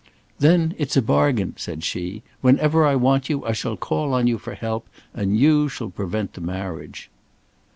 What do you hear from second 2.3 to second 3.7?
"whenever I want you, I